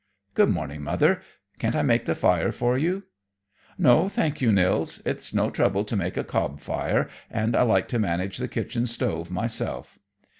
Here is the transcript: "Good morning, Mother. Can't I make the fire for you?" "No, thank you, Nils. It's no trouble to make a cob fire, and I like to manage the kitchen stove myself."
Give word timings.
"Good 0.33 0.49
morning, 0.49 0.81
Mother. 0.81 1.21
Can't 1.59 1.75
I 1.75 1.83
make 1.83 2.05
the 2.05 2.15
fire 2.15 2.51
for 2.51 2.75
you?" 2.75 3.03
"No, 3.77 4.09
thank 4.09 4.41
you, 4.41 4.51
Nils. 4.51 4.99
It's 5.05 5.31
no 5.31 5.51
trouble 5.51 5.85
to 5.85 5.95
make 5.95 6.17
a 6.17 6.23
cob 6.23 6.59
fire, 6.59 7.07
and 7.29 7.55
I 7.55 7.61
like 7.61 7.87
to 7.89 7.99
manage 7.99 8.39
the 8.39 8.47
kitchen 8.47 8.87
stove 8.87 9.29
myself." 9.29 9.99